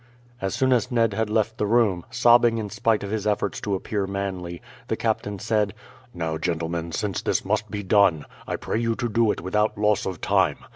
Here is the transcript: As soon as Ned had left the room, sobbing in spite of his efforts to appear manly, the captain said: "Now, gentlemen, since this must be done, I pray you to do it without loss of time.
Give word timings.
As 0.41 0.55
soon 0.55 0.73
as 0.73 0.89
Ned 0.89 1.13
had 1.13 1.29
left 1.29 1.59
the 1.59 1.67
room, 1.67 2.05
sobbing 2.09 2.57
in 2.57 2.71
spite 2.71 3.03
of 3.03 3.11
his 3.11 3.27
efforts 3.27 3.61
to 3.61 3.75
appear 3.75 4.07
manly, 4.07 4.59
the 4.87 4.95
captain 4.97 5.37
said: 5.37 5.75
"Now, 6.11 6.39
gentlemen, 6.39 6.91
since 6.91 7.21
this 7.21 7.45
must 7.45 7.69
be 7.69 7.83
done, 7.83 8.25
I 8.47 8.55
pray 8.55 8.79
you 8.79 8.95
to 8.95 9.07
do 9.07 9.31
it 9.31 9.41
without 9.41 9.77
loss 9.77 10.07
of 10.07 10.19
time. 10.19 10.57